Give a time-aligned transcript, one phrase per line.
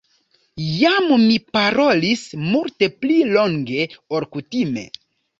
[0.75, 3.85] Jam mi parolis multe pli longe,
[4.21, 4.87] ol kutime.